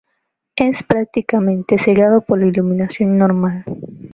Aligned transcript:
Es 0.55 0.81
prácticamente 0.81 1.77
cegado 1.77 2.21
por 2.25 2.39
la 2.39 2.47
iluminación 2.47 3.19
normal. 3.19 3.63